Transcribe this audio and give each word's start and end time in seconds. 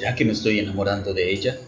¿Será 0.00 0.14
que 0.14 0.24
me 0.24 0.32
estoy 0.32 0.58
enamorando 0.58 1.12
de 1.12 1.30
ella? 1.30 1.58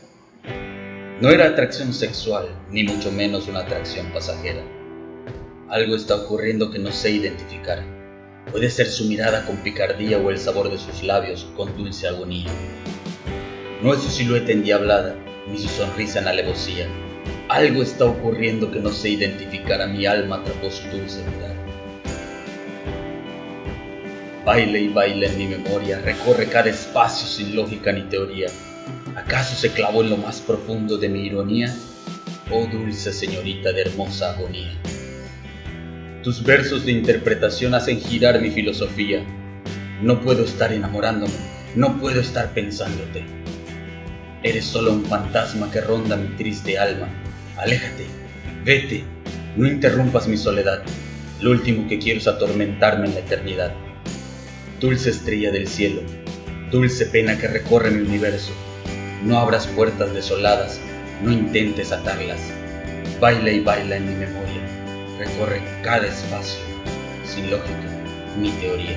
No 1.21 1.29
era 1.29 1.49
atracción 1.49 1.93
sexual, 1.93 2.49
ni 2.71 2.83
mucho 2.83 3.13
menos 3.13 3.47
una 3.47 3.59
atracción 3.59 4.11
pasajera. 4.11 4.63
Algo 5.69 5.95
está 5.95 6.17
ocurriendo 6.17 6.71
que 6.71 6.79
no 6.79 6.93
sé 6.93 7.11
identificar. 7.11 7.85
Puede 8.51 8.71
ser 8.71 8.87
su 8.87 9.05
mirada 9.05 9.45
con 9.45 9.59
picardía 9.59 10.17
o 10.17 10.31
el 10.31 10.39
sabor 10.39 10.71
de 10.71 10.79
sus 10.79 11.03
labios 11.03 11.47
con 11.59 11.77
dulce 11.77 12.09
agonía. 12.09 12.49
No 13.83 13.93
es 13.93 14.01
su 14.01 14.09
silueta 14.09 14.51
endiablada, 14.51 15.15
ni 15.47 15.59
su 15.59 15.69
sonrisa 15.69 16.21
en 16.21 16.29
alevosía. 16.29 16.87
Algo 17.51 17.83
está 17.83 18.07
ocurriendo 18.07 18.71
que 18.71 18.81
no 18.81 18.93
sé 18.93 19.11
identificar, 19.11 19.83
a 19.83 19.89
mi 19.89 20.07
alma 20.07 20.37
atrapó 20.37 20.71
su 20.71 20.89
dulce 20.89 21.23
mirada. 21.37 21.55
Baila 24.45 24.77
y 24.77 24.89
baila 24.89 25.29
en 25.29 25.39
mi 25.39 25.47
memoria, 25.47 26.01
recorre 26.01 26.47
cada 26.47 26.69
espacio 26.69 27.29
sin 27.29 27.55
lógica 27.55 27.93
ni 27.93 28.03
teoría. 28.03 28.49
¿Acaso 29.15 29.55
se 29.55 29.71
clavó 29.71 30.03
en 30.03 30.11
lo 30.11 30.17
más 30.17 30.41
profundo 30.41 30.99
de 30.99 31.09
mi 31.09 31.27
ironía? 31.27 31.73
Oh 32.51 32.67
dulce 32.67 33.13
señorita 33.13 33.73
de 33.73 33.83
hermosa 33.83 34.33
agonía. 34.33 34.73
Tus 36.25 36.43
versos 36.43 36.85
de 36.85 36.91
interpretación 36.91 37.73
hacen 37.75 38.01
girar 38.01 38.41
mi 38.41 38.51
filosofía. 38.51 39.25
No 40.03 40.21
puedo 40.21 40.45
estar 40.45 40.73
enamorándome, 40.73 41.33
no 41.77 42.01
puedo 42.01 42.21
estar 42.21 42.53
pensándote. 42.53 43.25
Eres 44.43 44.65
solo 44.65 44.93
un 44.93 45.05
fantasma 45.05 45.71
que 45.71 45.81
ronda 45.81 46.17
mi 46.17 46.37
triste 46.37 46.77
alma. 46.79 47.09
Aléjate, 47.59 48.07
vete, 48.65 49.05
no 49.57 49.69
interrumpas 49.69 50.27
mi 50.27 50.37
soledad. 50.37 50.83
Lo 51.41 51.53
último 51.53 51.87
que 51.87 52.01
quiero 52.01 52.19
es 52.19 52.27
atormentarme 52.27 53.07
en 53.07 53.15
la 53.15 53.21
eternidad. 53.21 53.73
Dulce 54.83 55.11
estrella 55.11 55.53
del 55.53 55.69
cielo, 55.69 56.03
dulce 56.73 57.07
pena 57.07 57.39
que 57.39 57.47
recorre 57.47 57.93
mi 57.93 58.01
universo. 58.01 58.51
No 59.23 59.39
abras 59.39 59.69
puertas 59.69 60.13
desoladas, 60.13 60.81
no 61.23 61.31
intentes 61.31 61.93
atarlas. 61.93 62.41
Baila 63.21 63.53
y 63.53 63.61
baila 63.61 63.95
en 63.95 64.09
mi 64.09 64.15
memoria 64.17 64.61
recorre 65.21 65.63
cada 65.85 66.09
espacio, 66.09 66.59
sin 67.25 67.49
lógica 67.49 68.03
ni 68.37 68.51
teoría. 68.51 68.97